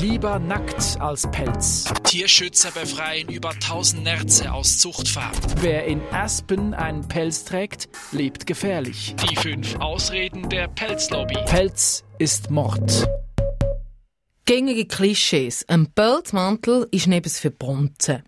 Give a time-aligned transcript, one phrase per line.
[0.00, 1.84] Lieber nackt als Pelz.
[2.02, 5.30] Tierschützer befreien über 1000 Nerze aus Zuchtfarm.
[5.60, 9.14] Wer in Aspen einen Pelz trägt, lebt gefährlich.
[9.30, 11.36] Die fünf Ausreden der Pelzlobby.
[11.46, 13.06] Pelz ist Mord.
[14.44, 15.64] Gängige Klischees.
[15.68, 18.24] Ein Pelzmantel ist nebens für Bonzen.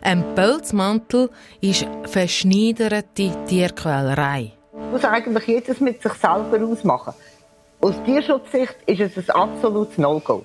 [0.00, 4.54] Ein Pelzmantel ist verschneiderte Tierquälerei.
[4.90, 7.14] muss eigentlich jedes mit sich selber ausmachen.
[7.84, 10.44] Aus Tierschutzsicht ist es ein absolutes No-Go.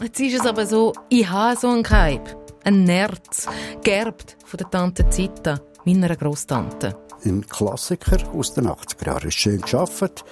[0.00, 2.22] Jetzt ist es aber so, ich habe so einen Kaib.
[2.64, 3.46] Ein Nerz,
[3.82, 6.96] gerbt von der Tante Zita, meiner Großtante.
[7.26, 9.28] Ein Klassiker aus den 80er Jahren.
[9.28, 10.24] Ist schön geschafft,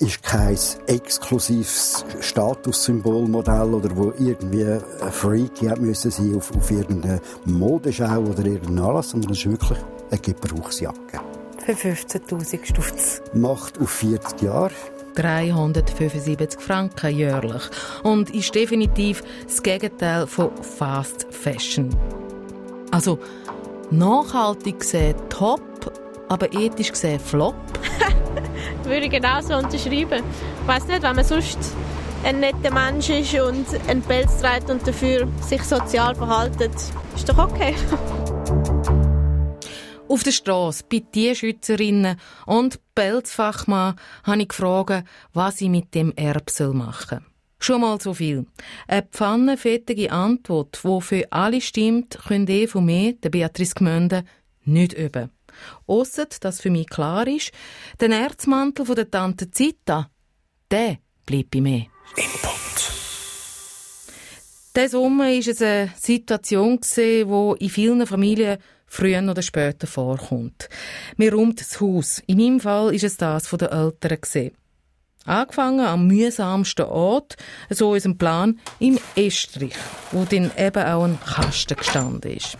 [0.00, 7.22] ist kein exklusives Statussymbolmodell oder wo irgendwie ein Freak hat müssen sein auf, auf irgendeine
[7.46, 9.78] Modeschau oder irgendeinen Anlass, sondern es ist wirklich
[10.10, 11.20] eine Gebrauchsjacke.
[11.64, 13.22] Für 15.000 Stutz.
[13.34, 14.72] Macht auf 40 Jahre.
[15.14, 17.62] 375 Franken jährlich
[18.02, 21.94] und ist definitiv das Gegenteil von Fast Fashion.
[22.90, 23.18] Also
[23.90, 25.60] nachhaltig gesehen top,
[26.28, 27.54] aber ethisch gesehen flop.
[28.84, 30.22] Würde ich genauso unterschreiben.
[30.62, 31.58] Ich weiss nicht, wenn man sonst
[32.24, 36.74] ein netter Mensch ist und einen Pelz trägt und dafür sich sozial verhaltet,
[37.14, 37.74] ist doch okay.
[40.10, 43.94] Auf der Straße bei Tierschützerinnen und Pelzfachmann
[44.24, 47.20] habe ich gefragt, was ich mit dem Erb machen soll.
[47.60, 48.44] Schon mal so viel.
[48.88, 54.24] Eine pfannenfettige Antwort, die für alle stimmt, könnt ihr von mir, der Beatrice Gmünde,
[54.64, 55.30] nicht üben.
[55.86, 57.52] Ausser, dass für mich klar ist,
[58.00, 60.10] der Erzmantel von der Tante Zita,
[60.72, 61.86] der bleibt bei mir.
[62.16, 62.60] Input.
[64.74, 67.24] Der Sommer war es eine Situation, die
[67.60, 68.58] in vielen Familien
[68.90, 70.68] früher oder später vorkommt.
[71.16, 72.20] Mir räumt das Haus.
[72.26, 74.54] In meinem Fall ist es das von den Eltern gesehen.
[75.24, 77.36] Angefangen am mühsamsten Ort,
[77.68, 79.76] so unserem Plan, im Estrich,
[80.10, 82.58] wo dann eben auch ein Kasten gestanden ist.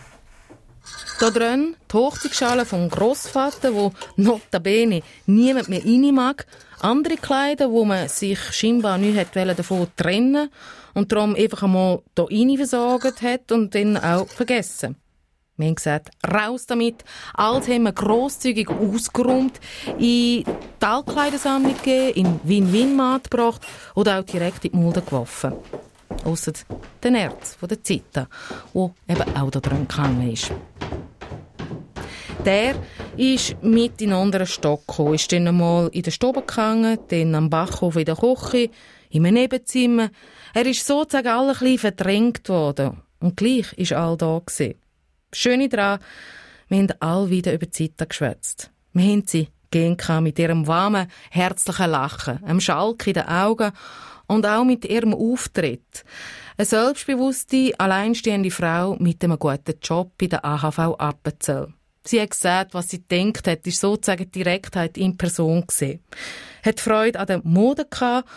[1.19, 6.47] Da drin die Hochzeitsschale vom Grossvater, wo notabene niemand mehr rein mag,
[6.79, 10.49] andere Kleider, wo man sich scheinbar nicht davon trennen
[10.93, 15.00] und darum einfach einmal hier rein versorgt hat und dann auch vergessen.
[15.57, 17.03] Wir haben gesagt, raus damit.
[17.33, 19.59] Alles haben wir grosszügig ausgeräumt,
[19.97, 20.45] in die
[20.79, 23.61] Altkleidersammlung gegeben, in Win-Win-Mat gebracht
[23.95, 25.53] oder auch direkt in die Mulde geworfen.
[26.23, 26.53] Ausser
[27.03, 28.27] den Erz von der Zita,
[28.73, 30.51] wo eben auch da drin gehangen ist.
[32.45, 32.73] Der
[33.17, 37.35] ist mit in einen anderen Stock gekommen, ist dann einmal in der Stube gehangen, dann
[37.35, 38.71] am Bachhof in der Küche,
[39.13, 40.09] einem Nebenzimmer.
[40.53, 43.01] Er ist sozusagen alle ein bisschen verdrängt worden.
[43.19, 44.75] Und gleich ist all da gewesen.
[45.33, 45.99] Schöne daran,
[46.67, 48.71] wir haben alle wieder über die Zeit geschwätzt.
[48.93, 53.71] Wir haben sie gehen mit ihrem warmen, herzlichen Lachen, einem Schalk in den Augen
[54.27, 56.03] und auch mit ihrem Auftritt.
[56.57, 61.73] Eine selbstbewusste, alleinstehende Frau mit einem guten Job bei der AHV Appenzell.
[62.03, 66.03] Sie hat gesagt, was sie denkt hat, ist sozusagen Direktheit in Person gesehen.
[66.63, 68.27] Hat Freude an der Mode gehabt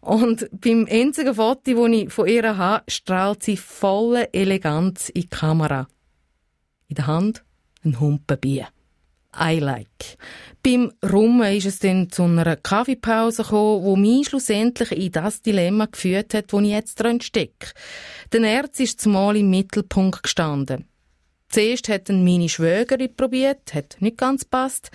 [0.00, 5.28] und beim einzigen Foto, das ich von ihr habe, strahlt sie volle Eleganz in die
[5.28, 5.88] Kamera.
[6.88, 7.44] In der Hand
[7.84, 8.68] ein Humpenbier.
[9.38, 10.16] I like.
[10.62, 15.86] Beim Rummen ist es dann zu einer Kaffeepause gekommen, wo mich schlussendlich in das Dilemma
[15.86, 17.72] geführt hat, wo ich jetzt drin stecke.
[18.32, 20.88] Der Erz ist zumal im Mittelpunkt gestanden.
[21.48, 24.90] Zuerst hat ihn meine Schwägerin probiert, hat nicht ganz passt.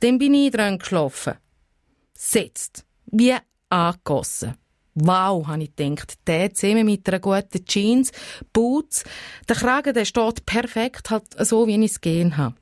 [0.00, 1.34] Dann bin ich dran geschlafen.
[2.14, 2.84] Setzt.
[3.06, 3.34] Wie
[3.68, 4.54] angegossen.
[4.98, 6.14] Wow, habe ich gedacht.
[6.26, 8.12] Der zusammen mit einer guten Jeans,
[8.52, 9.04] Boots.
[9.46, 12.56] Der Kragen, der steht perfekt, halt so, wie ich es gehen habe.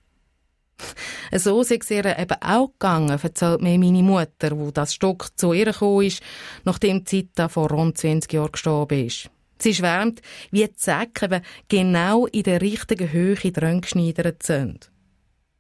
[1.32, 5.66] So es ihr eben auch gegangen, erzählt mir meine Mutter, wo das Stock zu ihr
[5.66, 6.22] gekommen ist,
[6.64, 9.30] nachdem Zita vor rund 20 Jahren gestorben ist.
[9.58, 14.90] Sie schwärmt, wie die Säcke genau in der richtigen Höhe dran geschneidert sind.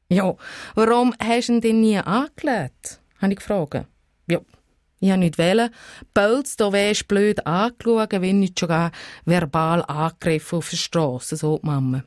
[0.08, 0.34] Ja,
[0.74, 3.00] warum hast du ihn denn nie angelegt?
[3.20, 3.86] habe ich gefragt.
[4.28, 4.40] Ja,
[5.04, 5.68] ich habe nicht wählen.
[6.14, 8.90] Pölz, da wärst blöd angeschaut, wenn nicht sogar
[9.26, 12.04] verbal angegriffen auf der Straße, so die Mama.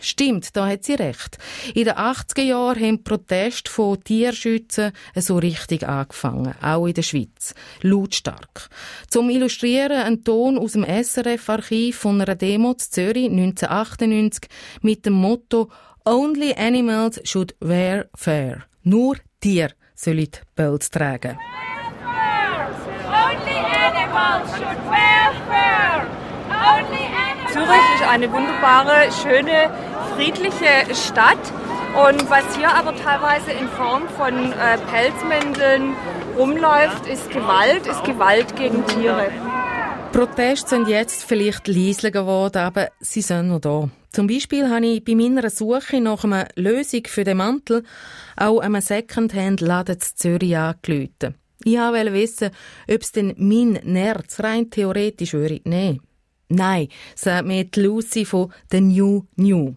[0.00, 1.36] Stimmt, da hat sie recht.
[1.74, 7.54] In den 80er Jahren haben Proteste von Tierschützen so richtig angefangen, auch in der Schweiz.
[7.82, 8.70] Lautstark.
[9.08, 14.48] Zum Illustrieren ein Ton aus dem SRF-Archiv von einer Demo zu Zürich 1998
[14.80, 15.70] mit dem Motto
[16.06, 18.64] Only animals should wear fair.
[18.84, 21.36] Nur Tiere sollen Pelz tragen.
[21.36, 23.40] Only animals should wear fair.
[23.42, 24.00] Only animals
[27.52, 29.70] Zürich ist eine wunderbare, schöne,
[30.14, 31.38] friedliche Stadt.
[32.08, 35.94] Und was hier aber teilweise in Form von äh, Pelzmänteln
[36.38, 39.30] rumläuft, ist Gewalt, ist Gewalt gegen Tiere.
[40.12, 43.88] Proteste sind jetzt vielleicht leiser geworden, aber sie sind noch da.
[44.12, 47.84] Zum Beispiel habe ich bei meiner Suche nach einer Lösung für den Mantel
[48.36, 51.34] auch einem Secondhand-Laden in Zürich angerufen.
[51.64, 52.50] Ich wollte wissen,
[52.88, 56.00] ob es denn mein Nerz rein theoretisch würde nehmen.
[56.48, 59.76] Nein, sagt mir die Lucy von The New New.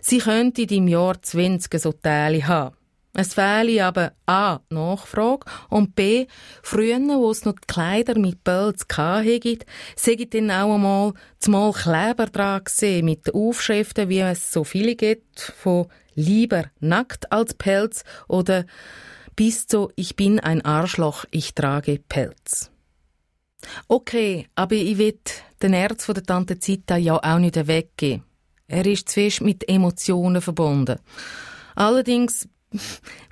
[0.00, 2.74] Sie könnte im Jahr 20 so Teile haben.
[3.18, 4.60] Es fehle aber A.
[4.68, 6.26] Nachfrage und B.
[6.62, 9.58] Früher, wo es noch die Kleider mit Pelz hatte,
[9.96, 14.96] sei dann auch einmal zumal Kleber dran gesehen mit den Aufschriften, wie es so viele
[14.96, 18.66] gibt, von lieber nackt als Pelz oder
[19.36, 22.70] bis zu Ich bin ein Arschloch, ich trage Pelz.
[23.86, 25.18] Okay, aber ich will
[25.62, 28.24] den Erz von der Tante Zita ja auch nicht weggeben.
[28.66, 30.98] Er ist zu mit Emotionen verbunden.
[31.74, 32.48] Allerdings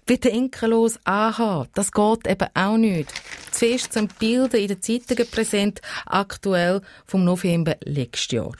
[0.06, 1.68] bedenkenlos anhaben.
[1.74, 3.12] Das geht eben auch nicht.
[3.50, 8.52] Zuerst zum Bilden in den Zeitungen präsent, aktuell vom November letztes Jahr.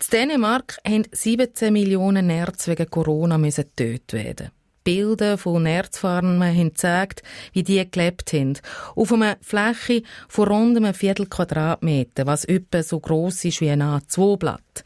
[0.00, 4.50] In Dänemark haben 17 Millionen Nerz wegen Corona getötet werden.
[4.84, 7.22] Bilder von Nerzfarmen haben gezeigt,
[7.52, 8.58] wie die gelebt haben.
[8.94, 13.82] Auf einer Fläche von rund einem Viertel Quadratmeter, was etwa so gross ist wie ein
[13.82, 14.84] A2-Blatt.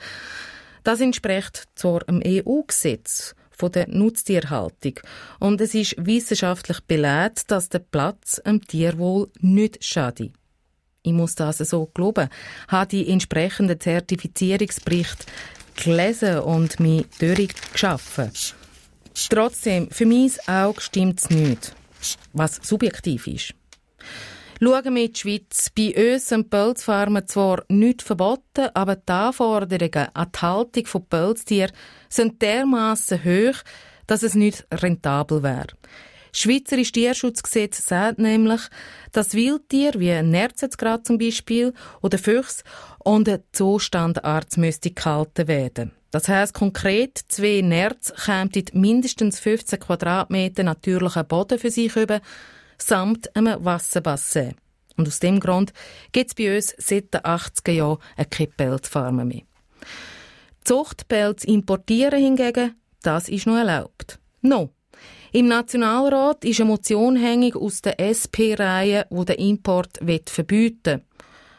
[0.82, 5.00] Das entspricht zwar einem EU-Gesetz, von der Nutztierhaltung.
[5.38, 10.32] Und es ist wissenschaftlich belegt, dass der Platz am Tierwohl nicht schadet.
[11.02, 12.28] Ich muss das so glauben,
[12.68, 15.26] habe die entsprechenden Zertifizierungsberichte
[15.76, 18.30] gelesen und mich durchgeschaffen.
[19.14, 21.74] Trotzdem, für mein Auge stimmt es nicht,
[22.32, 23.54] was subjektiv ist.
[24.60, 25.70] Schauen wir in die Schweiz.
[25.74, 31.72] Bei uns sind Pelzfarmen zwar nicht verboten, aber die Anforderungen an die Haltung von Pelztieren
[32.08, 33.58] sind dermaßen hoch,
[34.06, 35.66] dass es nicht rentabel wäre.
[36.30, 38.60] Das Schweizerische Tierschutzgesetz sagt nämlich,
[39.12, 41.72] dass Wildtiere wie ein Nerzengrad zum Beispiel
[42.02, 42.64] oder Füchse
[42.98, 45.92] und ein Zustandarzt müsste gehalten werden.
[46.14, 52.20] Das heißt konkret, zwei Nerz kämen mindestens 15 Quadratmeter natürlichen Boden für sich über,
[52.78, 54.54] samt einem Wasserbassin.
[54.96, 55.72] Und aus dem Grund
[56.12, 57.98] gibt es bei uns seit den 80er Jahren
[58.30, 59.42] keine Pelzfarmen mehr.
[60.62, 64.20] Zuchtpelz importieren hingegen, das ist noch erlaubt.
[64.40, 64.70] No.
[65.32, 71.13] Im Nationalrat ist eine Motion hängig aus der SP-Reihe, wo den Import verbieten will.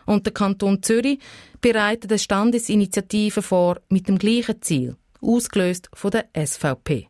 [0.05, 1.19] Und der Kanton Zürich
[1.61, 7.07] bereitet eine Standesinitiative vor mit dem gleichen Ziel, ausgelöst von der SVP.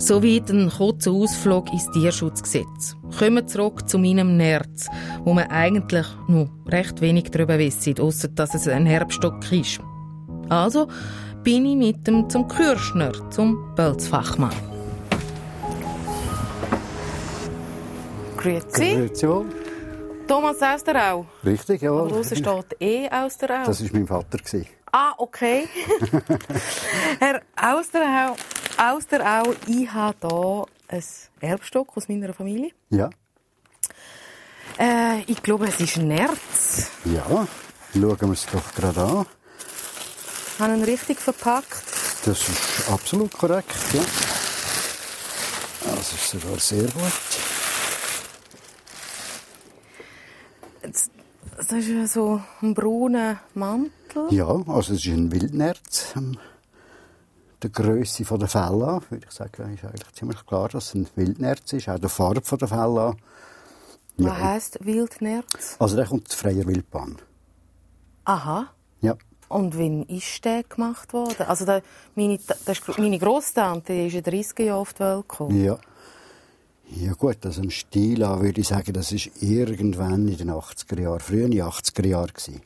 [0.00, 2.96] Soweit ein kurzer Ausflug ins Tierschutzgesetz.
[3.18, 4.88] Kommen wir zurück zu meinem Nerz,
[5.24, 9.80] wo man eigentlich nur recht wenig darüber wissen, außer dass es ein Herbststock ist.
[10.48, 10.88] Also
[11.48, 14.52] bin ich mit dem zum Kürschner, zum Pelzfachmann.
[18.36, 18.94] Grüezi.
[18.96, 19.46] Grüezi wohl.
[20.26, 21.24] Thomas aus der Au.
[21.42, 21.90] Richtig, ja.
[21.90, 23.64] Und draußen steht E aus der Au.
[23.64, 24.38] Das war mein Vater.
[24.92, 25.66] Ah, okay.
[27.18, 28.36] Herr Austerau,
[28.76, 31.02] Austerau, ich habe hier ein
[31.40, 32.72] Erbstock aus meiner Familie.
[32.90, 33.08] Ja.
[34.78, 36.90] Äh, ich glaube, es ist ein Nerz.
[37.06, 37.24] Ja,
[37.94, 39.37] schauen wir es doch gerade an.
[40.58, 41.84] Haben ihn richtig verpackt?
[42.24, 44.02] Das ist absolut korrekt, ja.
[45.84, 47.12] Das ist sogar sehr gut.
[51.56, 54.26] Das ist ja so ein brauner Mantel.
[54.30, 56.12] Ja, also es ist ein Wildnerz.
[56.16, 56.38] Ähm,
[57.62, 61.72] der Größe der Felle würde ich sagen, ist eigentlich ziemlich klar, dass es ein Wildnerz
[61.72, 61.88] ist.
[61.88, 63.16] Auch der Farbe der Felle
[64.16, 64.30] Ja.
[64.30, 65.76] Was heisst Wildnerz?
[65.78, 67.16] Also der kommt aus freier Wildbahn.
[68.24, 68.72] Aha.
[69.00, 69.16] Ja.
[69.48, 71.46] Und wann ist der gemacht worden?
[71.46, 71.82] Also der,
[72.14, 75.64] meine, das ist, meine Grosstante ist in den 30er Jahren auf die Welt gekommen.
[75.64, 75.78] Ja.
[76.90, 81.00] Ja gut, also im Stil an würde ich sagen, das ist irgendwann in den 80er
[81.00, 82.62] Jahren, früher in den 80er Jahren gewesen.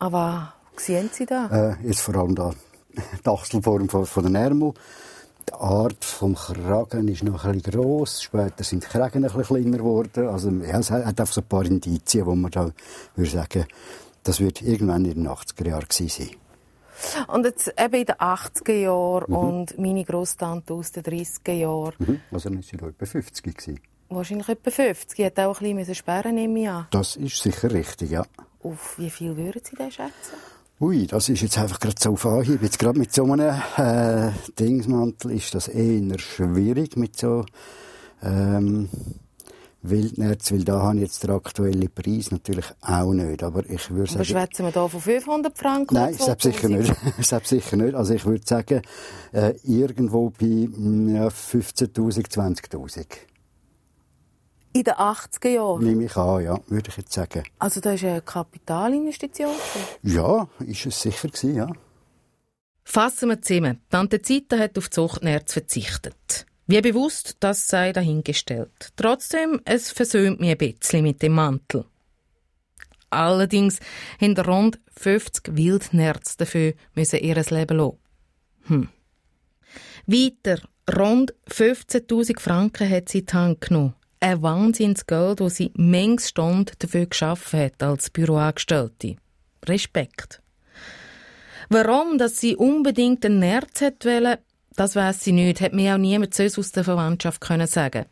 [0.00, 1.46] Aber was sehen Sie da?
[1.46, 2.52] Äh, jetzt vor allem da
[3.24, 4.74] die Achselform von, von den Ärmel.
[5.48, 8.22] Die Art vom Kragen ist noch ein bisschen gross.
[8.22, 10.28] Später sind die Kragen ein bisschen kleiner geworden.
[10.28, 12.70] Also, ja, es hat einfach so ein paar Indizien, wo man da
[13.16, 13.64] würde sagen,
[14.22, 16.30] das wird irgendwann in den 80er Jahren sein.
[17.28, 19.36] Und jetzt eben in den 80er Jahren mhm.
[19.36, 21.94] und meine Großtante aus den 30er Jahren.
[21.98, 22.20] Mhm.
[22.30, 23.80] Also dann war sie etwa 50 gewesen.
[24.08, 25.16] Wahrscheinlich etwa 50.
[25.16, 26.86] Sie hat auch ein bisschen sperren, nehme ich an.
[26.90, 28.24] Das ist sicher richtig, ja.
[28.62, 30.34] Auf wie viel würden Sie denn schätzen?
[30.80, 32.62] Ui, das ist jetzt einfach gerade so auf Anhieb.
[32.62, 37.44] Jetzt gerade mit so einem äh, Dingsmantel ist das eher schwierig mit so
[38.22, 38.88] ähm,
[39.82, 43.42] Wildnerz, weil da habe ich jetzt den aktuellen Preis natürlich auch nicht.
[43.42, 44.16] Aber ich würde sagen...
[44.16, 45.94] Aber schwätzen wir da von 500 Franken?
[45.94, 46.92] Nein, selbst sicher nicht.
[47.20, 47.94] selbst sicher nicht.
[47.94, 48.82] Also ich würde sagen,
[49.32, 53.06] äh, irgendwo bei ja, 15'000, 20'000.
[54.72, 55.84] In den 80er Jahren?
[55.84, 57.44] Nehme ich an, ja, würde ich jetzt sagen.
[57.58, 59.54] Also da ist eine Kapitalinvestition?
[60.02, 61.68] Ja, ist es sicher gewesen, ja.
[62.84, 63.80] Fassen wir zusammen.
[63.90, 66.46] Tante Zita hat auf Zuchtnerz verzichtet.
[66.70, 68.92] Wie bewusst, das sei dahingestellt.
[68.94, 71.86] Trotzdem, es versöhnt mich ein bisschen mit dem Mantel.
[73.08, 73.80] Allerdings
[74.20, 77.98] haben rund 50 Wildnerz dafür müssen ihr Leben lassen.
[78.64, 78.88] Hm.
[80.06, 80.60] Weiter,
[80.94, 83.94] rund 15.000 Franken hat sie in die Hand genommen.
[84.20, 89.16] Ein Wahnsinnsgeld, das sie manches Stunde dafür geschaffen hat als Büroangestellte.
[89.64, 90.42] Respekt.
[91.70, 94.40] Warum, dass sie unbedingt ein Nerz wollte,
[94.78, 98.06] das weiß sie nicht, hat mir auch niemand sonst aus der Verwandtschaft können sagen.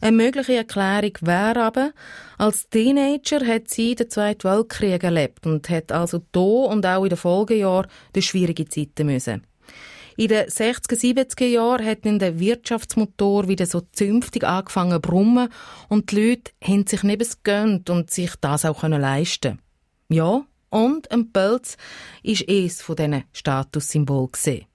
[0.00, 1.92] Eine mögliche Erklärung wäre aber,
[2.38, 7.10] als Teenager hat sie den Zweiten Weltkrieg erlebt und hat also da und auch in
[7.10, 9.46] den Folgejahren durch schwierige Zeiten müssen.
[10.16, 15.48] In den 60er, 70er Jahren hat dann der Wirtschaftsmotor wieder so zünftig angefangen zu brummen
[15.88, 19.60] und die Leute haben sich nebens gönnt und sich das auch können leisten.
[20.08, 21.76] Ja, und ein Pelz
[22.22, 24.66] ist eines von diesen Statussymbolen gesehen.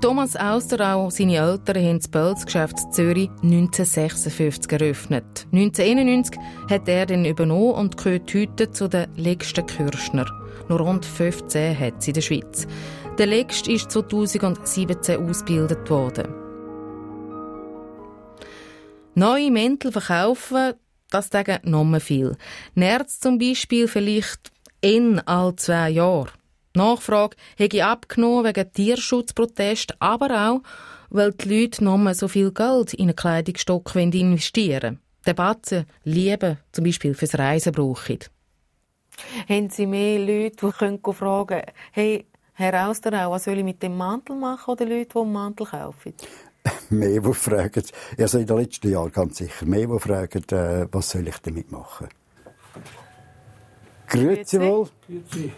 [0.00, 5.46] Thomas Austerau, seine Eltern haben das Pelzgeschäft Zürich 1956 eröffnet.
[5.52, 6.38] 1991
[6.70, 10.26] hat er den übernommen und gehört heute zu den längsten Kürschner.
[10.68, 12.66] Nur rund 15 hat sie in der Schweiz.
[13.18, 16.32] Der längste ist 2017 ausgebildet worden.
[19.14, 20.74] Neue Mäntel verkaufen,
[21.10, 22.36] das sagen noch viel.
[22.74, 25.90] Nerz zum Beispiel vielleicht in all zwei
[26.76, 26.90] Jahre.
[26.90, 30.62] Nachfrage hätte abgenommen wegen Tierschutzprotest, aber auch,
[31.10, 34.98] weil die Leute noch mehr so viel Geld in einen Kleidungsstock investieren wollen.
[35.26, 38.18] Debatten, Liebe, zum Beispiel fürs Reisen brauchen.
[39.48, 41.62] Haben Sie mehr Leute, die können fragen können,
[41.92, 45.66] hey, Herr Austerau, was soll ich mit dem Mantel machen oder Leute, die einen Mantel
[45.66, 46.14] kaufen?
[46.90, 47.82] mehr, die fragen,
[48.18, 51.70] also in den letzten Jahren ganz sicher, mehr, die fragen, äh, was soll ich damit
[51.70, 52.08] machen?
[54.08, 54.88] Grüezi wohl.
[55.06, 55.52] Grüezi.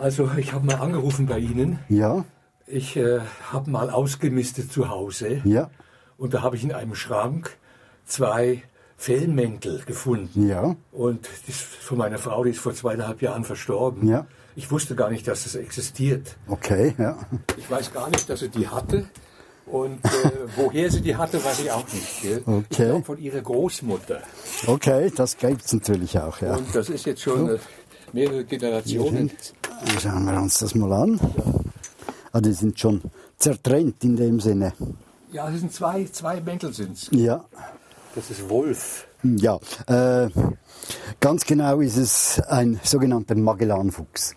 [0.00, 1.78] Also ich habe mal angerufen bei Ihnen.
[1.90, 2.24] Ja.
[2.66, 3.20] Ich äh,
[3.52, 5.42] habe mal ausgemistet zu Hause.
[5.44, 5.70] Ja.
[6.16, 7.58] Und da habe ich in einem Schrank
[8.06, 8.62] zwei
[8.96, 10.48] Fellmäntel gefunden.
[10.48, 10.74] Ja.
[10.90, 14.08] Und das von meiner Frau, die ist vor zweieinhalb Jahren verstorben.
[14.08, 14.26] Ja.
[14.56, 16.38] Ich wusste gar nicht, dass das existiert.
[16.48, 17.18] Okay, ja.
[17.58, 19.04] Ich weiß gar nicht, dass sie die hatte.
[19.66, 20.08] Und äh,
[20.56, 22.22] woher sie die hatte, weiß ich auch nicht.
[22.22, 22.42] Gell?
[22.46, 22.64] Okay.
[22.70, 24.22] Ich glaube von ihrer Großmutter.
[24.66, 26.56] Okay, das gibt es natürlich auch, ja.
[26.56, 27.58] Und das ist jetzt schon äh,
[28.14, 29.30] mehrere Generationen.
[30.00, 31.20] Schauen wir uns das mal an.
[32.32, 33.00] Ah, die sind schon
[33.38, 34.72] zertrennt in dem Sinne.
[35.32, 37.08] Ja, das sind zwei, zwei Mäntel sind's.
[37.12, 37.44] Ja.
[38.14, 39.06] Das ist Wolf.
[39.22, 40.28] Ja, äh,
[41.20, 44.34] ganz genau ist es ein sogenannter Magellanfuchs.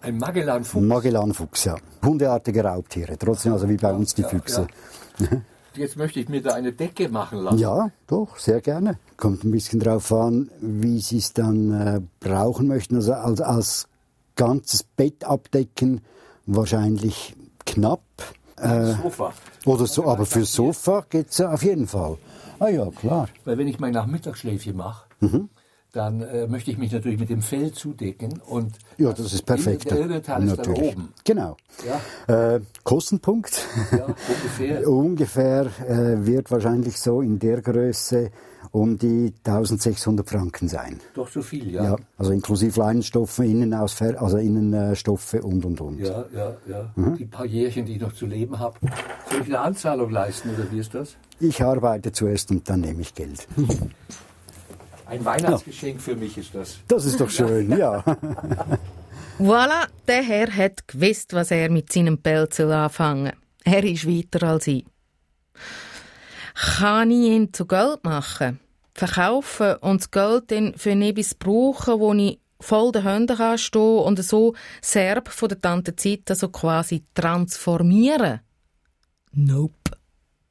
[0.00, 0.84] Ein Magellanfuchs?
[0.84, 1.76] Magellanfuchs, ja.
[2.02, 4.66] Hundeartige Raubtiere, trotzdem also wie bei ja, uns die ja, Füchse.
[5.18, 5.26] Ja.
[5.76, 7.58] Jetzt möchte ich mir da eine Decke machen lassen.
[7.58, 8.98] Ja, doch, sehr gerne.
[9.16, 12.94] Kommt ein bisschen drauf an, wie Sie es dann äh, brauchen möchten.
[12.96, 13.88] Also als, als
[14.36, 16.00] ganzes Bett abdecken
[16.46, 18.02] wahrscheinlich knapp.
[18.56, 19.32] Äh, Sofa.
[19.64, 22.18] Oder so, aber für Sofa geht es auf jeden Fall.
[22.58, 23.28] Ah ja, klar.
[23.44, 25.48] Weil wenn ich mein Nachmittagsschläfchen mache, mhm.
[25.94, 29.90] Dann äh, möchte ich mich natürlich mit dem Fell zudecken und ja, das ist perfekt.
[29.90, 31.14] Der Teil ist dann oben.
[31.24, 31.56] Genau.
[32.28, 32.54] Ja.
[32.54, 38.30] Äh, Kostenpunkt ja, ungefähr, ungefähr äh, wird wahrscheinlich so in der Größe
[38.72, 40.98] um die 1600 Franken sein.
[41.14, 41.84] Doch so viel, ja.
[41.84, 46.00] ja also inklusive Leinenstoffe, Innenausfer also Innenstoffe und und und.
[46.00, 46.92] Ja, ja, ja.
[46.96, 47.16] Mhm.
[47.16, 48.76] Die paar Jährchen, die ich noch zu leben habe.
[49.30, 51.16] Soll ich eine Anzahlung leisten oder wie ist das?
[51.38, 53.46] Ich arbeite zuerst und dann nehme ich Geld.
[55.06, 56.00] Ein Weihnachtsgeschenk ja.
[56.00, 56.78] für mich ist das.
[56.88, 58.02] Das ist doch schön, ja.
[59.38, 63.32] Voilà, der Herr hat gewusst, was er mit seinem Pelz anfangen
[63.64, 64.84] Er ist weiter als ich.
[66.54, 68.60] Kann ich ihn zu Geld machen?
[68.94, 73.98] verkaufen und das Geld dann für etwas brauchen, wo ich voll den Händen kann stehen
[73.98, 78.40] und so Serb von der Tante Zeit so quasi transformieren?
[79.32, 79.74] Nope.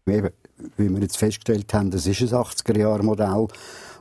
[0.06, 0.30] Eben,
[0.78, 3.48] wie wir jetzt festgestellt haben, das ist ein 80er-Jahre-Modell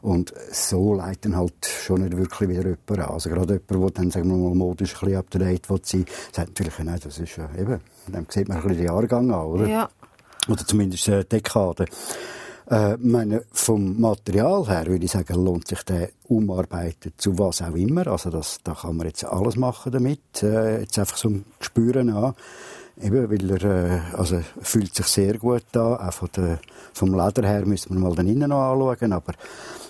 [0.02, 3.14] und so leiten halt schon nicht wirklich wieder jemand an.
[3.14, 6.78] Also gerade jemand, der dann, sagen wir mal, modisch ein bisschen up-to-date sein sagt natürlich,
[6.80, 9.66] nein, das ist ja eben, dann sieht man ein bisschen den Jahrgang an, oder?
[9.66, 9.88] Ja.
[10.48, 11.86] Oder zumindest eine Dekade.
[12.68, 17.74] Äh, meine, vom Material her würde ich sagen, lohnt sich der umarbeiten zu was auch
[17.74, 18.06] immer.
[18.08, 20.42] Also das, da kann man jetzt alles machen damit.
[20.42, 22.34] Äh, jetzt einfach so ein Gespüren an.
[23.00, 25.96] Eben, weil er äh, also fühlt sich sehr gut an.
[25.96, 26.58] Auch von der,
[26.92, 29.12] vom Leder her müssen wir mal dann innen noch anschauen.
[29.12, 29.32] Aber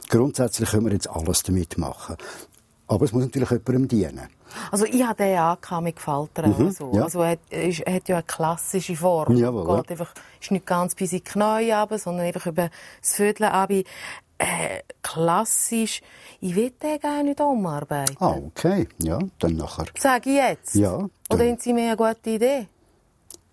[0.08, 2.16] grundsätzlich können wir jetzt alles damit machen.
[2.86, 4.28] Aber es muss natürlich jemandem dienen.
[4.70, 6.92] Also ich habe den ja mit Gefalter mhm, so.
[6.94, 7.04] ja.
[7.04, 9.34] Also er, ist, er, hat ja eine klassische Form.
[9.36, 9.90] Jawohl, Geht ja.
[9.92, 12.68] einfach, ist nicht ganz bis in die Knie runter, sondern einfach über
[13.00, 13.82] das Viertel runter.
[14.38, 16.02] Äh, klassisch.
[16.40, 18.16] Ich will den gar nicht umarbeiten.
[18.18, 18.88] Ah, okay.
[18.98, 19.86] Ja, dann nachher.
[19.98, 20.74] Sag ich jetzt?
[20.74, 21.08] Ja.
[21.30, 22.66] Oder haben Sie mir eine gute Idee?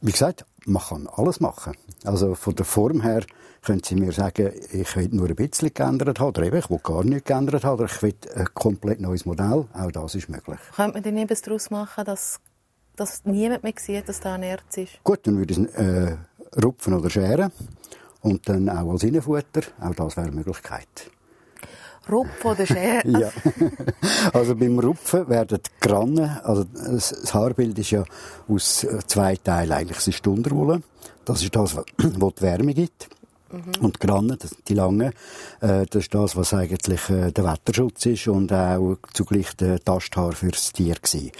[0.01, 1.73] Wie gesagt, man kann alles machen.
[2.05, 3.23] Also von der Form her
[3.61, 6.79] können Sie mir sagen, ich will nur ein bisschen geändert haben, oder eben, ich will
[6.81, 9.65] gar nicht geändert haben, oder ich will ein komplett neues Modell.
[9.73, 10.59] Auch das ist möglich.
[10.75, 12.39] Könnte man denn etwas daraus machen, dass,
[12.95, 15.03] dass niemand mehr sieht, dass da ein Erz ist?
[15.03, 16.17] Gut, dann würde ich es äh,
[16.63, 17.51] rupfen oder scheren.
[18.21, 19.61] Und dann auch als Innenfutter.
[19.81, 21.11] Auch das wäre eine Möglichkeit.
[22.11, 23.11] Rupfen oder Scheren?
[23.19, 23.31] ja.
[24.33, 28.03] Also beim Rupfen werden die Grannen, also das Haarbild ist ja
[28.47, 29.97] aus zwei Teilen eigentlich.
[29.97, 30.81] Es ist die Unterwolle.
[31.25, 33.09] Das ist das, was die Wärme gibt.
[33.51, 33.83] Mhm.
[33.83, 34.37] Und die Grannen,
[34.67, 35.11] die langen,
[35.61, 40.33] äh, das ist das, was eigentlich äh, der Wetterschutz ist und auch zugleich der Tasthaar
[40.33, 41.31] fürs Tier gewesen.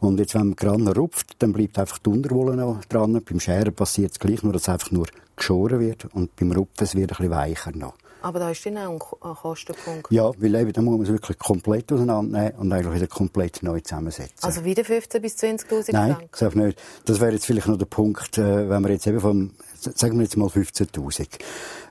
[0.00, 3.20] Und jetzt, wenn man die Grannen rupft, dann bleibt einfach die Unterwolle noch dran.
[3.24, 6.84] Beim Scheren passiert es gleich, nur dass es einfach nur geschoren wird und beim Rupfen
[6.84, 7.94] es wird ein bisschen weicher noch.
[8.22, 10.10] Aber da ist dann auch ein Kostenpunkt.
[10.10, 13.80] Ja, weil eben, da muss man es wirklich komplett auseinandernehmen und eigentlich wieder komplett neu
[13.80, 14.42] zusammensetzen.
[14.42, 16.58] Also wieder 15.000 bis 20.000 Nein, Franken?
[16.58, 16.82] Nein, nicht.
[17.04, 20.24] Das wäre jetzt vielleicht noch der Punkt, äh, wenn wir jetzt eben vom, sagen wir
[20.24, 21.38] jetzt mal 15.000.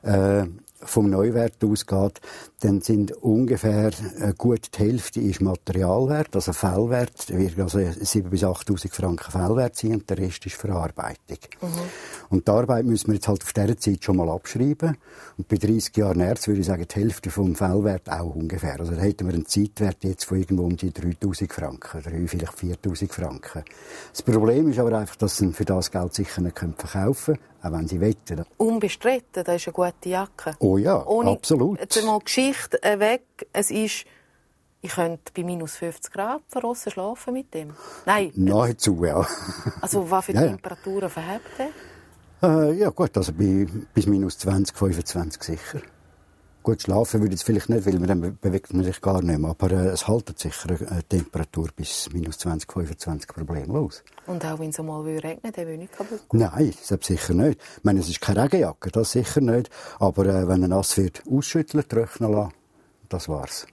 [0.03, 0.47] Äh,
[0.83, 2.21] vom Neuwert ausgeht,
[2.61, 8.43] dann sind ungefähr äh, gut die Hälfte ist Materialwert, also Fellwert, wird also 7.000 bis
[8.43, 11.39] 8.000 Franken Fellwert sein und der Rest ist Verarbeitung.
[11.61, 11.67] Mhm.
[12.29, 14.97] Und die Arbeit müssen wir jetzt halt auf dieser Zeit schon mal abschreiben.
[15.37, 18.79] Und bei 30 Jahren Erz würde ich sagen, die Hälfte vom Fellwert auch ungefähr.
[18.79, 22.53] Also da hätten wir einen Zeitwert jetzt von irgendwo um die 3.000 Franken, 3, vielleicht
[22.53, 23.63] 4.000 Franken.
[24.11, 27.71] Das Problem ist aber einfach, dass sie für das Geld sicher nicht verkaufen können auch
[27.71, 28.43] wenn sie wetten.
[28.57, 30.55] Unbestritten, das ist eine gute Jacke.
[30.59, 31.79] Oh ja, Ohne, absolut.
[31.79, 32.19] Jetzt mal
[32.81, 33.23] äh, weg.
[33.53, 34.05] Es ist,
[34.81, 37.73] ich könnte bei minus 50 Grad draussen schlafen mit dem.
[38.05, 38.31] Nein.
[38.35, 39.25] Nahezu, ja.
[39.81, 41.69] Also was für ja, Temperaturen verhebt er?
[42.43, 45.81] Äh, ja gut, also bei, bis minus 20, 25 sicher.
[46.63, 49.49] Gut, schlafen würde ich vielleicht nicht, weil man dann bewegt man sich gar nicht mehr.
[49.49, 54.03] Aber äh, es haltet sicher eine Temperatur bis minus 20, 25 problemlos.
[54.27, 56.39] Und auch wenn es mal regnet, dann will nicht kaputt gehen?
[56.39, 57.59] Nein, das sicher nicht.
[57.77, 59.71] Ich meine, es ist keine Regenjacke, das sicher nicht.
[59.99, 62.53] Aber äh, wenn er nass wird, ausschütteln, trocknen lassen,
[63.09, 63.65] das war's.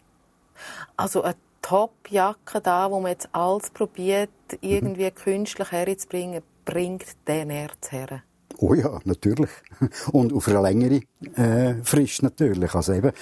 [0.96, 4.30] Also eine Top-Jacke da, wo man jetzt alles probiert,
[4.62, 5.14] irgendwie mhm.
[5.14, 8.22] künstlich herzubringen, bringt den Erz her.
[8.60, 9.50] Oh ja, natürlich.
[10.12, 11.00] Und auf eine längere
[11.36, 12.74] äh, Frist natürlich.
[12.74, 13.12] Also eben,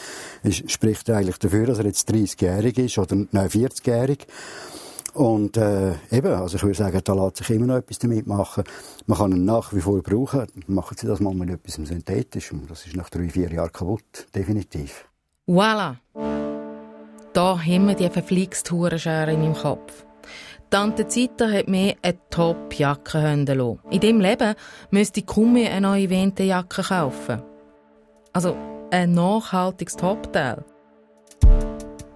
[0.43, 4.27] es spricht eigentlich dafür, dass er jetzt 30-jährig ist oder nein, 40-jährig.
[5.13, 8.65] Und äh, eben, also ich würde sagen, da lässt sich immer noch etwas damit machen.
[9.07, 10.47] Man kann ihn nach wie vor brauchen.
[10.67, 12.67] Machen Sie das mal mit etwas Synthetischem.
[12.67, 15.07] Das ist nach drei, vier Jahren kaputt, definitiv.
[15.47, 15.97] Voilà.
[17.33, 20.07] Da haben wir die verflixte in meinem Kopf.
[20.69, 23.79] Tante Zita hat mir eine Top-Jacke lassen.
[23.91, 24.55] In diesem Leben
[24.91, 27.43] müsste ich kaum eine neue Winterjacke kaufen.
[28.33, 28.57] Also
[28.91, 30.65] ein nachhaltiges Topteil.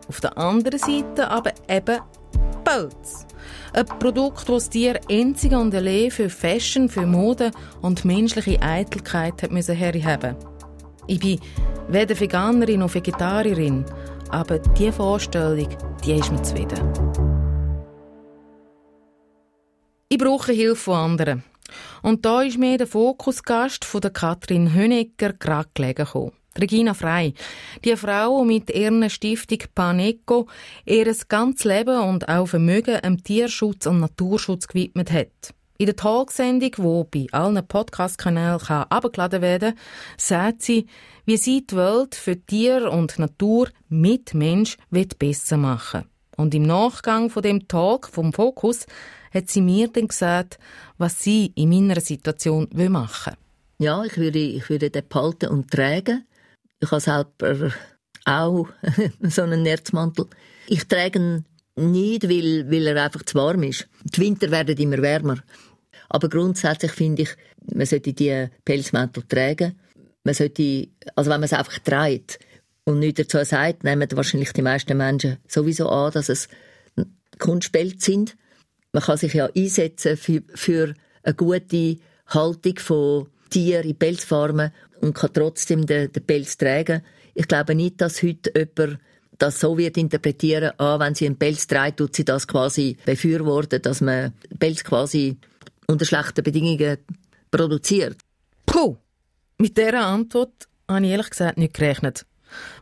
[0.09, 2.01] Auf der anderen Seite aber eben
[2.65, 3.27] Pelz.
[3.73, 9.53] Ein Produkt, das dir einzig und allein für Fashion, für Mode und menschliche Eitelkeit hat
[9.53, 10.35] müssen herhaben.
[11.07, 11.41] Ich bin
[11.89, 13.85] weder Veganerin noch Vegetarierin,
[14.31, 15.69] aber diese Vorstellung,
[16.05, 17.10] die ist mir zuwider.
[20.13, 21.45] Ich brauche Hilfe von anderen.
[22.03, 26.33] Und da ist mir der Fokusgast von der Katrin Hönecker gerade gelegen gekommen.
[26.59, 27.33] Regina Frei.
[27.85, 30.49] Die Frau, die mit ihrer Stiftung Paneco
[30.85, 35.55] ihr ganzes Leben und auch Vermögen dem Tierschutz und Naturschutz gewidmet hat.
[35.79, 39.85] In der Talksendung, die bei allen Podcast-Kanälen abgeladen werden kann,
[40.17, 40.87] sagt sie,
[41.25, 47.31] wie sie die Welt für Tier und Natur mit Mensch besser machen Und im Nachgang
[47.31, 48.87] von dem Talk vom Fokus
[49.31, 50.59] hat sie mir dann gesagt,
[50.99, 53.35] was sie in meiner Situation machen
[53.79, 53.87] will.
[53.87, 56.27] Ja, ich würde, ich würde den behalten und tragen.
[56.81, 57.73] Ich habe selber
[58.25, 58.69] auch
[59.23, 60.27] so einen Nerzmantel.
[60.67, 61.45] Ich trage ihn
[61.77, 63.89] nicht, weil, weil er einfach zu warm ist.
[64.05, 65.39] Die Winter werden immer wärmer.
[66.09, 67.31] Aber grundsätzlich finde ich,
[67.73, 69.79] man sollte die Pelzmäntel tragen.
[70.25, 72.39] Man sollte, also wenn man es einfach trägt
[72.85, 76.49] und nicht dazu sagt, nehmen wahrscheinlich die meisten Menschen sowieso an, dass es
[77.39, 78.37] Kunstpelz sind
[78.93, 85.15] man kann sich ja einsetzen für, für eine gute Haltung von Tieren in Pelzfarmen und
[85.15, 87.03] kann trotzdem den, den Pelz tragen.
[87.35, 88.99] Ich glaube nicht, dass heute jemand
[89.39, 93.81] das so wird interpretieren, ah, wenn sie einen Pelz trägt, tut sie das quasi befürworten,
[93.81, 95.39] dass man Pelz quasi
[95.87, 96.99] unter schlechten Bedingungen
[97.51, 98.19] produziert.
[98.67, 98.97] Puh,
[99.57, 102.27] mit dieser Antwort habe ich ehrlich gesagt nicht gerechnet.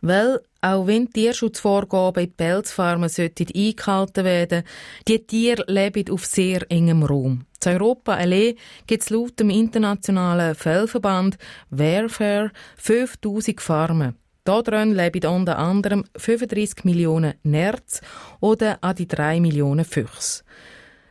[0.01, 4.63] Weil, auch wenn Tierschutzvorgaben in Pelzfarmen eingehalten werden
[5.07, 7.45] die Tiere leben auf sehr engem Raum.
[7.65, 8.55] In Europa allein
[8.87, 11.37] gibt es laut dem internationalen Fellverband
[11.69, 14.15] Warfare 5000 Farmen.
[14.43, 18.01] Daran leben unter anderem 35 Millionen Nerz
[18.39, 20.43] oder an die 3 Millionen Füchse.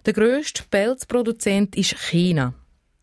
[0.06, 2.54] Der grösste Pelzproduzent ist China.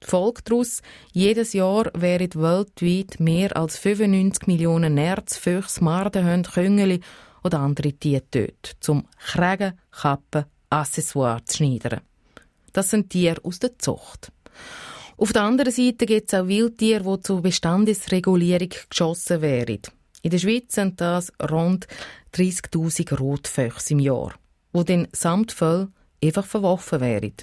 [0.05, 6.99] Die Folge daraus, jedes Jahr werden weltweit mehr als 95 Millionen Nerz, Füchse, Mardenhunde, Küngeli
[7.43, 12.01] oder andere Tiere tötet, zum Kragen, Kappen, Accessoires zu schneidern.
[12.71, 14.31] Das sind Tiere aus der Zucht.
[15.17, 19.81] Auf der anderen Seite gibt es auch Wildtiere, die zur Bestandesregulierung geschossen werden.
[20.21, 21.87] In der Schweiz sind das rund
[22.33, 24.33] 30.000 Rotfüchse im Jahr,
[24.73, 25.87] die dann samt Fell
[26.23, 27.33] einfach verworfen wären.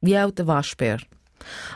[0.00, 0.98] Wie auch der Waschbär.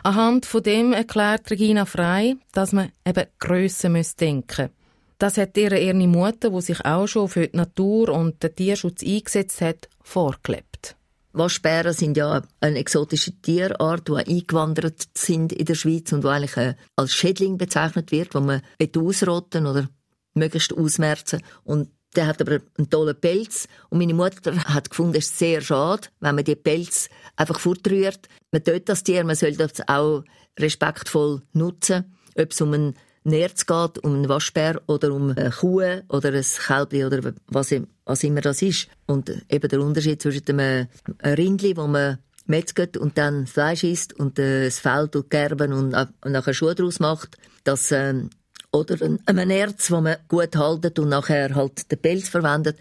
[0.03, 4.71] Anhand von dem erklärt Regina Frei, dass man eben grösser denken muss.
[5.17, 9.03] Das hat ihre ihre Mutter, die sich auch schon für die Natur und den Tierschutz
[9.03, 10.95] eingesetzt hat, vorgelebt.
[11.33, 16.57] Waschbären sind ja eine exotische Tierart, die eingewandert sind in der Schweiz und die eigentlich
[16.57, 18.61] äh, als Schädling bezeichnet wird, wo man
[18.97, 19.87] ausrotten oder
[20.33, 21.41] möglichst ausmerzen.
[21.63, 23.67] Und der hat aber einen tollen Pelz.
[23.89, 28.27] Und meine Mutter hat gefunden, es ist sehr schade, wenn man die Pelz einfach fortrührt.
[28.51, 30.23] Man tut das Tier, man soll das auch
[30.59, 32.15] respektvoll nutzen.
[32.37, 36.43] Ob es um einen Nerz geht, um einen Waschbär oder um eine Kuh oder ein
[36.43, 37.73] Kälbchen oder was,
[38.05, 38.87] was immer das ist.
[39.05, 40.87] Und eben der Unterschied zwischen einem
[41.23, 46.31] Rindli, wo man metzget und dann Fleisch isst und äh, das Fell gerben und, und
[46.31, 48.29] nachher Schuhe daraus macht, das ähm,
[48.71, 52.77] oder ein, Erz, wo man gut haltet und nachher halt den Pelz verwendet.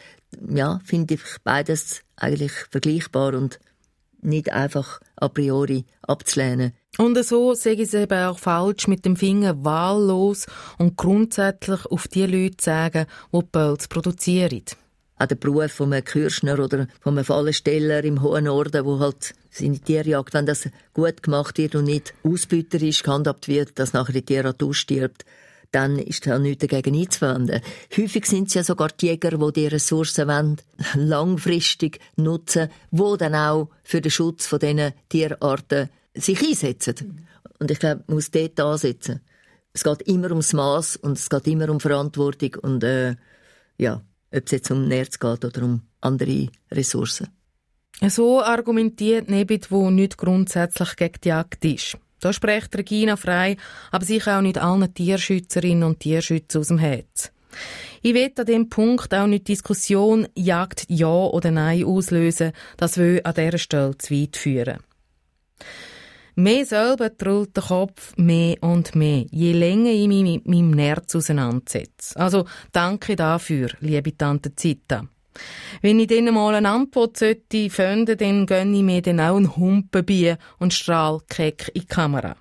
[0.48, 3.58] Ja, finde ich beides eigentlich vergleichbar und
[4.22, 6.72] nicht einfach a priori abzulehnen.
[6.98, 10.46] Und so sage ich es eben auch falsch, mit dem Finger wahllos
[10.78, 14.64] und grundsätzlich auf die Leute zu sagen, die Pelz produzieren.
[15.16, 19.34] Auch der Beruf von einem Kürschner oder von einem Fallensteller im hohen Norden, wo halt
[19.50, 24.22] seine Tierjagd, wenn das gut gemacht wird und nicht ausbüterisch gehandhabt wird, dass nachher die
[24.22, 25.24] Tiere ausstirbt,
[25.72, 27.60] dann ist da nichts dagegen einzuwenden.
[27.96, 30.56] Häufig sind es ja sogar die Jäger, die die Ressourcen wollen,
[30.94, 37.26] langfristig nutzen, wo dann auch für den Schutz von diesen Tierarten sich einsetzen.
[37.58, 39.20] Und ich glaube, man muss dort ansetzen.
[39.72, 43.14] Es geht immer ums Maß und es geht immer um Verantwortung und äh,
[43.78, 44.02] ja,
[44.32, 47.28] ob es jetzt um Nerz geht oder um andere Ressourcen.
[48.08, 51.98] So argumentiert Nebit, wo nicht grundsätzlich gegen die Jagd ist.
[52.20, 53.56] Da spricht Regina frei,
[53.90, 57.32] aber sicher auch nicht allen Tierschützerinnen und Tierschützer aus dem Herz.
[58.02, 63.20] Ich will an dem Punkt auch nicht Diskussion Jagd ja oder nein auslösen, das will
[63.24, 64.78] an dieser Stelle zu weit führen.
[66.36, 71.14] Mehr selber trollt der Kopf mehr und mehr, je länger ich mich mit meinem Nerz
[71.14, 72.18] auseinandersetze.
[72.18, 75.06] Also danke dafür, liebe Tante Zita.
[75.82, 79.56] Wenn ich denen mal eine Antwort sollte finden, dann gönne ich mir dann auch ein
[79.56, 82.36] Humpenbier und strahl keck in die Kamera.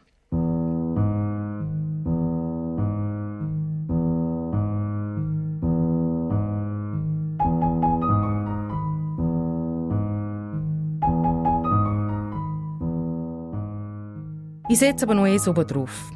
[14.72, 16.12] Ich setze aber noch eins oben drauf.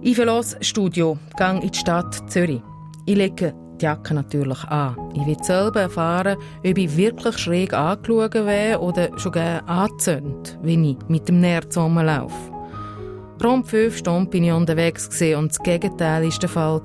[0.00, 2.62] Ich verlasse das Studio, gehe in die Stadt Zürich.
[3.04, 4.96] Ich lege die Jacke natürlich an.
[5.14, 10.84] Ich will selber erfahren, ob ich wirklich schräg angeschaut werde oder schon gerne angezündet, wenn
[10.84, 12.34] ich mit dem Nerz rumlaufe.
[13.42, 16.82] Rund fünf Stunden bin ich unterwegs und das Gegenteil war der Fall.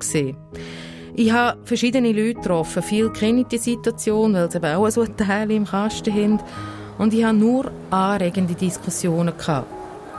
[1.13, 2.81] Ich habe verschiedene Leute getroffen.
[2.81, 6.39] Viele kennen die Situation, weil sie eben auch so einen Teil im Kasten haben.
[6.97, 9.67] Und ich habe nur anregende Diskussionen gehabt.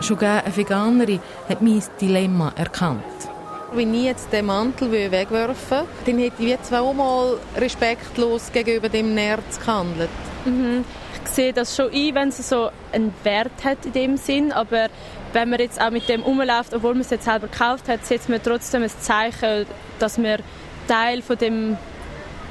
[0.00, 3.31] Schon eine Veganerin hat mein Dilemma erkannt.
[3.74, 9.58] Wenn ich jetzt den Mantel wegwerfen will, dann hätte ich zweimal respektlos gegenüber dem Nerz
[9.58, 10.10] gehandelt.
[10.44, 10.84] Mhm.
[11.24, 14.88] Ich sehe das schon ein, wenn es so einen Wert hat in dem Sinn, aber
[15.32, 18.28] wenn man jetzt auch mit dem umläuft, obwohl man es jetzt selber gekauft hat, setzt
[18.28, 19.66] man trotzdem ein Zeichen,
[19.98, 20.40] dass man
[20.86, 21.78] Teil von dem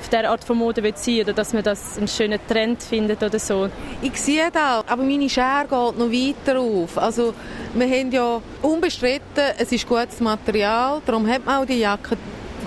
[0.10, 3.70] der Art von Mode sein oder dass man das einen schönen Trend findet oder so.
[4.02, 6.98] Ich sehe das, aber meine Schere geht noch weiter auf.
[6.98, 7.34] Also
[7.74, 12.18] wir haben ja unbestritten, es ist gutes Material, darum hat man auch die Jacke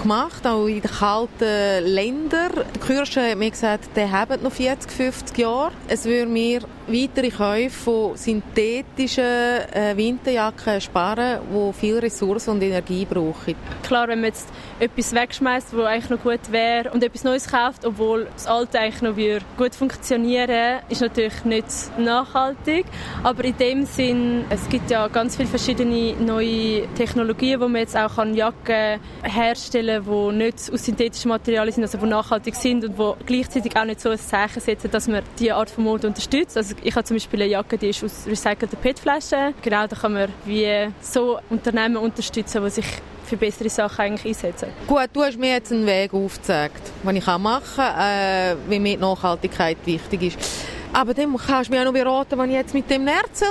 [0.00, 2.52] gemacht, auch in den kalten Ländern.
[2.54, 5.72] Der Kürsche hat mir gesagt, der hat noch 40, 50 Jahre.
[5.88, 13.04] Es würde mir weitere Käufe von synthetischen äh, Winterjacken sparen, die viel Ressourcen und Energie
[13.04, 13.54] brauchen.
[13.82, 17.84] Klar, wenn man jetzt etwas wegschmeißt, was eigentlich noch gut wäre und etwas Neues kauft,
[17.84, 19.14] obwohl das Alte eigentlich noch
[19.56, 21.66] gut funktionieren ist natürlich nicht
[21.98, 22.86] nachhaltig.
[23.22, 27.96] Aber in dem Sinn, es gibt ja ganz viele verschiedene neue Technologien, wo man jetzt
[27.96, 32.98] auch Jacken herstellen kann, die nicht aus synthetischen Materialien sind, also die nachhaltig sind und
[32.98, 36.56] die gleichzeitig auch nicht so ein Zeichen setzen, dass man diese Art von Mode unterstützt.
[36.56, 39.54] Also ich habe zum Beispiel eine Jacke, die ist aus recycelten PET-Flaschen.
[39.62, 42.86] Genau, da kann man wie so Unternehmen unterstützen, die sich
[43.24, 44.68] für bessere Sachen eigentlich einsetzen.
[44.86, 48.98] Gut, du hast mir jetzt einen Weg aufgezeigt, den ich machen kann, äh, wie mir
[48.98, 50.66] Nachhaltigkeit wichtig ist.
[50.94, 53.04] Aber dann kannst du mir auch noch beraten, was ich jetzt mit dem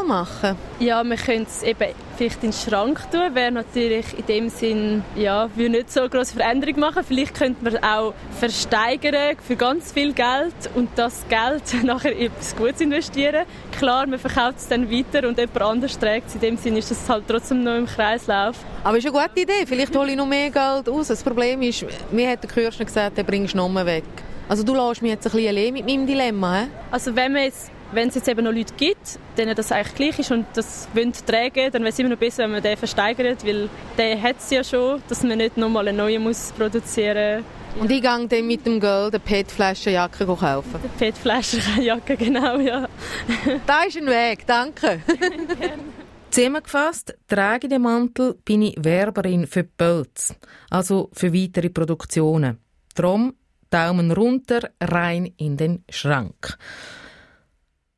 [0.07, 3.35] machen Ja, wir können es eben vielleicht in den Schrank tun.
[3.35, 7.03] Wäre natürlich in dem Sinn, ja, würde nicht so eine grosse Veränderung machen.
[7.05, 12.55] Vielleicht könnte man auch versteigern für ganz viel Geld und das Geld nachher in etwas
[12.55, 13.45] Gutes investieren.
[13.77, 16.35] Klar, man verkauft es dann weiter und jemand anderes trägt es.
[16.35, 18.55] In dem Sinn ist das halt trotzdem noch im Kreislauf.
[18.85, 19.65] Aber ist eine gute Idee.
[19.65, 21.09] Vielleicht hole ich noch mehr Geld raus.
[21.09, 24.05] Das Problem ist, mir hat der Kürschner gesagt, den bringst du noch mehr weg.
[24.47, 26.67] Also du lässt mich jetzt ein bisschen allein mit meinem Dilemma, he?
[26.91, 30.19] Also wenn man jetzt wenn es jetzt eben noch Leute gibt, denen das eigentlich gleich
[30.19, 33.45] ist und das wollen tragen, dann wäre es immer noch besser, wenn man den versteigert,
[33.45, 37.81] weil der hat es ja schon, dass man nicht nochmal eine neue muss produzieren muss.
[37.81, 40.75] Und ich gehe dann mit dem Geld eine PET-Flaschenjacke kaufen?
[40.75, 42.87] Eine PET-Flaschenjacke, genau, ja.
[43.65, 45.01] da ist ein Weg, danke.
[46.29, 50.35] Zusammengefasst, trage den Mantel, bin ich Werberin für Pölz,
[50.69, 52.59] also für weitere Produktionen.
[52.95, 53.33] Darum
[53.73, 56.57] Daumen runter, rein in den Schrank.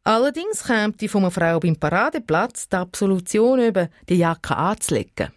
[0.03, 5.31] Allerdings kommt die von einer Frau beim Paradeplatz die Absolution über die Jacke anzulegen.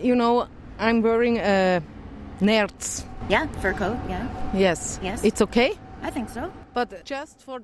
[0.00, 0.46] You know,
[0.78, 1.80] I'm wearing a
[2.40, 3.04] Nerz.
[3.28, 4.26] Yeah, fur coat, yeah.
[4.52, 5.00] Yes.
[5.02, 5.24] yes.
[5.24, 5.72] It's okay?
[6.06, 6.42] I think so.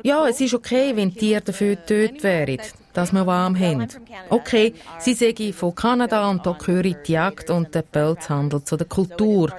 [0.03, 2.59] Ja, es ist okay, wenn die Tiere dafür getötet wären,
[2.93, 3.89] dass wir warm haben.
[4.29, 8.87] Okay, sie sagen von Kanada und da gehören die Jagd und der Pelzhandel zu der
[8.87, 9.53] Kultur.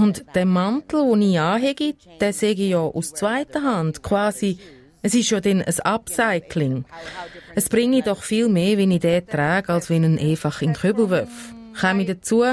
[0.00, 4.58] Und der Mantel, den ich anhege, den sehe ich ja aus zweiter Hand, quasi.
[5.02, 6.84] Es ist ja dann ein Upcycling.
[7.54, 10.72] Es bringe doch viel mehr, wenn ich den trage, als wenn ich ihn einfach in
[10.72, 11.52] den Kübel wirf.
[11.78, 12.44] Komme dazu,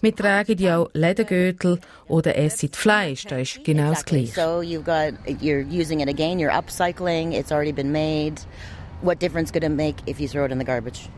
[0.00, 4.34] wir tragen ja auch Ledergürtel oder essen Fleisch, das ist genau das Gleiche.
[4.34, 8.34] So you've got, you're using it again, you're upcycling, it's already been made.
[9.02, 11.08] What difference could it make if you throw it in the garbage?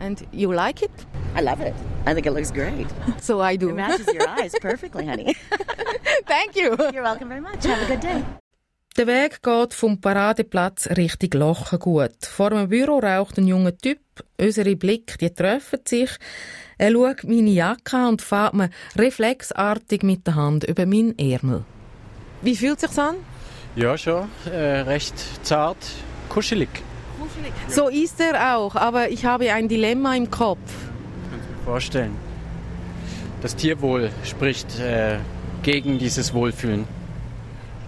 [0.00, 0.90] And you like it?
[1.34, 1.74] I love it.
[2.06, 2.86] I think it looks great.
[3.20, 3.70] So I do.
[3.70, 5.34] It matches your eyes perfectly, honey.
[6.26, 6.76] Thank you.
[6.92, 7.64] You're welcome very much.
[7.64, 8.22] Have a good day.
[8.96, 12.26] Der Weg geht vom Paradeplatz Richtung Lochengut.
[12.26, 13.98] Vor dem Büro raucht ein junger Typ.
[14.38, 16.10] Unsere Blicke, die treffen sich.
[16.78, 21.64] Er schaut meine Jacke an und fährt mir reflexartig mit der Hand über meinen Ärmel.
[22.42, 23.16] Wie fühlt es sich an?
[23.74, 24.28] Ja, schon.
[24.46, 25.78] Äh, recht zart,
[26.28, 26.68] kuschelig.
[27.68, 30.58] So ist er auch, aber ich habe ein Dilemma im Kopf.
[31.30, 32.16] Kannst du mir vorstellen.
[33.42, 35.18] Das Tierwohl spricht äh,
[35.62, 36.86] gegen dieses Wohlfühlen.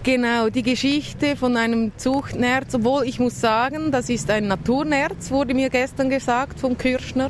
[0.03, 5.53] Genau, die Geschichte von einem Zuchtnerz, obwohl ich muss sagen, das ist ein Naturnerz, wurde
[5.53, 7.29] mir gestern gesagt vom Kirschner,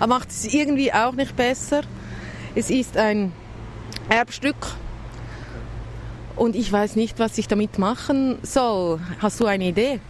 [0.00, 1.82] aber macht es irgendwie auch nicht besser.
[2.54, 3.32] Es ist ein
[4.08, 4.56] Erbstück
[6.34, 8.98] und ich weiß nicht, was ich damit machen soll.
[9.20, 10.00] Hast du eine Idee?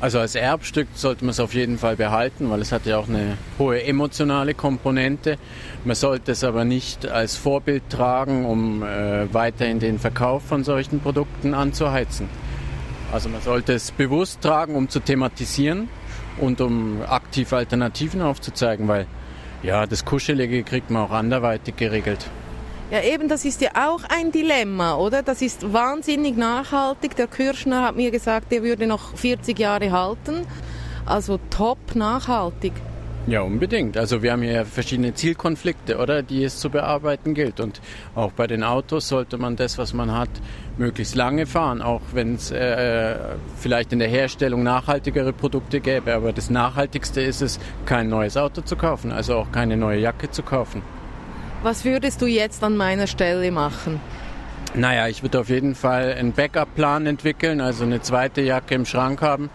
[0.00, 3.08] Also als Erbstück sollte man es auf jeden Fall behalten, weil es hat ja auch
[3.08, 5.36] eine hohe emotionale Komponente.
[5.84, 11.00] Man sollte es aber nicht als Vorbild tragen, um äh, weiterhin den Verkauf von solchen
[11.00, 12.30] Produkten anzuheizen.
[13.12, 15.90] Also man sollte es bewusst tragen, um zu thematisieren
[16.38, 19.06] und um aktiv Alternativen aufzuzeigen, weil
[19.62, 22.24] ja, das Kuschelige kriegt man auch anderweitig geregelt.
[22.90, 25.22] Ja, eben, das ist ja auch ein Dilemma, oder?
[25.22, 27.14] Das ist wahnsinnig nachhaltig.
[27.14, 30.44] Der Kirschner hat mir gesagt, der würde noch 40 Jahre halten.
[31.06, 32.72] Also top nachhaltig.
[33.28, 33.96] Ja, unbedingt.
[33.96, 37.60] Also wir haben hier verschiedene Zielkonflikte, oder, die es zu bearbeiten gilt.
[37.60, 37.80] Und
[38.16, 40.30] auch bei den Autos sollte man das, was man hat,
[40.76, 43.14] möglichst lange fahren, auch wenn es äh,
[43.56, 46.12] vielleicht in der Herstellung nachhaltigere Produkte gäbe.
[46.12, 50.32] Aber das Nachhaltigste ist es, kein neues Auto zu kaufen, also auch keine neue Jacke
[50.32, 50.82] zu kaufen.
[51.62, 54.00] Was würdest du jetzt an meiner Stelle machen?
[54.74, 59.20] Naja, ich würde auf jeden Fall einen Backup-Plan entwickeln, also eine zweite Jacke im Schrank
[59.20, 59.50] haben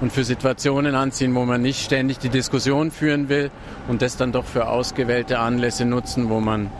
[0.00, 3.52] und für Situationen anziehen, wo man nicht ständig die Diskussion führen will
[3.86, 6.70] und das dann doch für ausgewählte Anlässe nutzen, wo man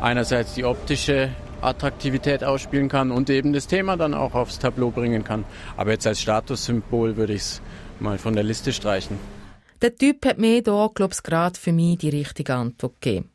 [0.00, 5.22] einerseits die optische Attraktivität ausspielen kann und eben das Thema dann auch aufs Tableau bringen
[5.22, 5.44] kann.
[5.76, 7.62] Aber jetzt als Statussymbol würde ich es
[8.00, 9.18] mal von der Liste streichen.
[9.82, 13.30] Der Typ hat mir da, glaube ich, gerade für mich die richtige Antwort gegeben.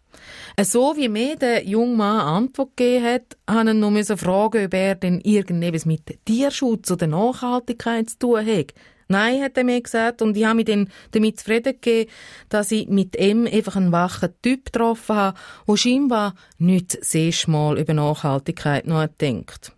[0.61, 4.95] So wie mir der junge Mann Antwort gegeben hat, habe ich noch fragen, ob er
[4.95, 8.73] denn irgendetwas mit Tierschutz oder Nachhaltigkeit zu tun hat.
[9.11, 12.09] Nein, hat er mir gesagt, und ich habe mich dann damit zufrieden gegeben,
[12.47, 17.77] dass ich mit ihm einfach einen wachen Typ getroffen habe, der scheinbar nicht sehr schmal
[17.77, 19.73] über Nachhaltigkeit noch denkt.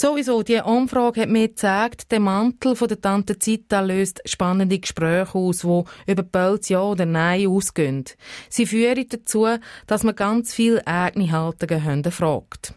[0.00, 5.36] Sowieso, die Umfrage hat mir gezeigt, der Mantel von der Tante Zita löst spannende Gespräche
[5.36, 8.04] aus, wo über Pelz ja oder nein ausgehen.
[8.48, 9.48] Sie führen dazu,
[9.88, 12.74] dass man ganz viele eigene Haltungen fragt.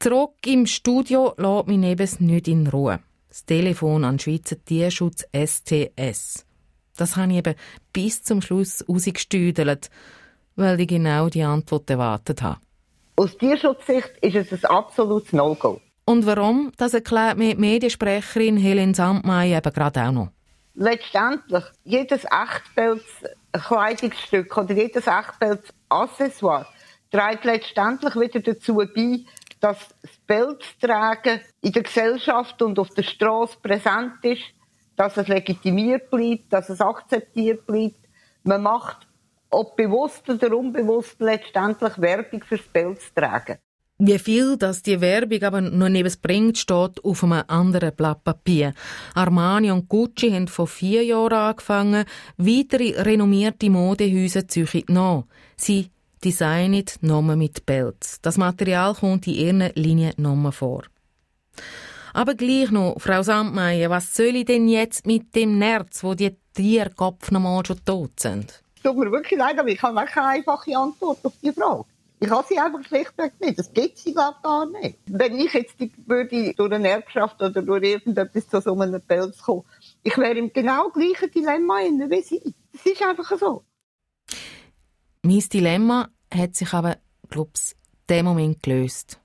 [0.00, 2.98] Zurück im Studio lässt mich nebens nicht in Ruhe.
[3.28, 6.44] Das Telefon an Schweizer Tierschutz STS.
[6.96, 7.54] Das habe ich eben
[7.92, 9.90] bis zum Schluss rausgestüdelt,
[10.56, 12.58] weil ich genau die Antwort erwartet habe.
[13.14, 15.80] Aus Tierschutzsicht ist es ein absolutes No-Go.
[16.04, 16.72] Und warum?
[16.76, 20.30] Das erklärt mir die Mediensprecherin Helen Sandmeier eben gerade auch noch.
[20.74, 26.66] Letztendlich, jedes Echtpelz-Kleidungsstück oder jedes Echtpelz-Accessoire
[27.10, 29.20] trägt letztendlich wieder dazu bei,
[29.60, 34.42] dass das Pelztragen in der Gesellschaft und auf der Straße präsent ist,
[34.96, 38.08] dass es legitimiert bleibt, dass es akzeptiert bleibt.
[38.42, 39.06] Man macht,
[39.50, 43.58] ob bewusst oder unbewusst, letztendlich Werbung fürs Pelztragen.
[44.04, 48.74] Wie viel dass die Werbung aber noch neben bringt, steht auf einem anderen Blatt Papier.
[49.14, 52.04] Armani und Gucci haben vor vier Jahren angefangen,
[52.36, 55.22] weitere renommierte Modehäuser züchen nach.
[55.56, 55.92] Sie
[56.24, 58.18] designen Nomen mit Pelz.
[58.22, 60.82] Das Material kommt in ihren Linien Nomen vor.
[62.12, 66.36] Aber gleich noch, Frau Sandmeier, was soll ich denn jetzt mit dem Nerz, wo die
[66.54, 68.64] Tierkopf noch mal schon tot sind?
[68.82, 71.84] Tut mir wirklich leid, aber ich habe keine einfache Antwort auf die Frage.
[72.22, 73.58] Ich habe sie einfach schlichtweg nicht.
[73.58, 74.96] Das gibt sie, glaube gar nicht.
[75.06, 79.42] Wenn ich jetzt die, würde durch eine Erbschaft oder durch irgendetwas zu so einem Pelz
[79.42, 79.64] kommen,
[80.04, 82.54] ich wäre im genau gleichen Dilemma inne wie sie.
[82.72, 83.64] Das ist einfach so.
[85.22, 87.74] Mein Dilemma hat sich aber, glaub's,
[88.08, 89.18] dem Moment gelöst.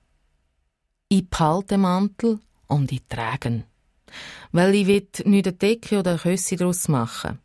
[1.08, 3.64] Ich behalte den Mantel und ich trage ihn.
[4.50, 7.38] Weil ich will nicht eine Decke oder ein Küsse daraus machen.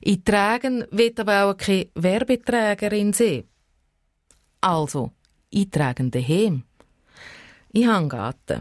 [0.00, 3.44] Ich trage will aber auch keine Werbeträgerin sein.
[4.60, 5.12] Also,
[5.50, 6.10] ich trage.
[7.72, 8.60] Ich habe einen Garten.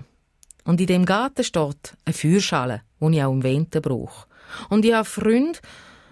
[0.64, 4.28] Und in dem Garten steht eine Feuerschale, die ich auch im Winter brauche.
[4.70, 5.60] Und ich habe Freunde,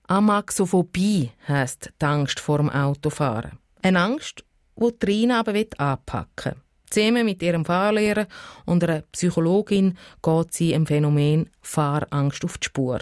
[0.06, 3.58] Amaxophobie heisst die Angst vor dem Autofahren.
[3.82, 4.42] Eine Angst,
[4.76, 6.62] die Trina aber anpacken will.
[6.90, 8.26] Zusammen mit ihrem Fahrlehrer
[8.64, 13.00] und einer Psychologin geht sie im Phänomen Fahrangst auf die Spur.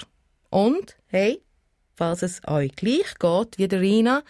[0.51, 1.41] Und, hey,
[1.97, 4.23] falls es euch gleich geht wie der Rina,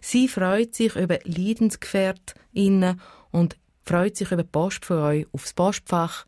[0.00, 3.00] sie freut sich über LeidensgefährtInnen
[3.30, 6.24] und freut sich über Post von euch aufs Postfach